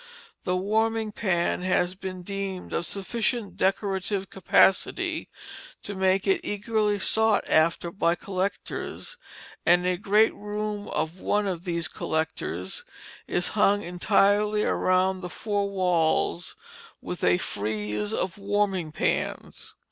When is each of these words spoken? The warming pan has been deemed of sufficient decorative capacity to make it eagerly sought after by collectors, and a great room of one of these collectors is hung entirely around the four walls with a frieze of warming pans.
The 0.45 0.55
warming 0.57 1.11
pan 1.11 1.61
has 1.61 1.93
been 1.93 2.23
deemed 2.23 2.73
of 2.73 2.87
sufficient 2.87 3.55
decorative 3.55 4.31
capacity 4.31 5.27
to 5.83 5.93
make 5.93 6.25
it 6.25 6.41
eagerly 6.43 6.97
sought 6.97 7.47
after 7.47 7.91
by 7.91 8.15
collectors, 8.15 9.15
and 9.63 9.85
a 9.85 9.97
great 9.97 10.33
room 10.33 10.87
of 10.87 11.19
one 11.19 11.45
of 11.45 11.65
these 11.65 11.87
collectors 11.87 12.83
is 13.27 13.49
hung 13.49 13.83
entirely 13.83 14.63
around 14.63 15.21
the 15.21 15.29
four 15.29 15.69
walls 15.69 16.55
with 16.99 17.23
a 17.23 17.37
frieze 17.37 18.11
of 18.11 18.39
warming 18.39 18.91
pans. 18.91 19.75